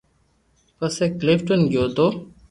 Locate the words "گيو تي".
1.71-2.07